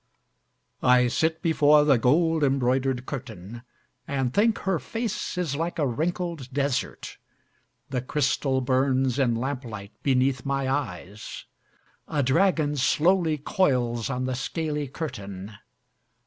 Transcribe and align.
I 0.81 1.09
sit 1.09 1.43
before 1.43 1.85
the 1.85 1.99
gold 1.99 2.43
embroidered 2.43 3.05
curtain 3.05 3.61
And 4.07 4.33
think 4.33 4.57
her 4.57 4.79
face 4.79 5.37
is 5.37 5.55
like 5.55 5.77
a 5.77 5.85
wrinkled 5.85 6.51
desert. 6.51 7.19
The 7.91 8.01
crystal 8.01 8.61
burns 8.61 9.19
in 9.19 9.35
lamplight 9.35 9.91
beneath 10.01 10.43
my 10.43 10.67
eyes. 10.67 11.45
A 12.07 12.23
dragon 12.23 12.77
slowly 12.77 13.37
coils 13.37 14.09
on 14.09 14.25
the 14.25 14.33
scaly 14.33 14.87
curtain. 14.87 15.53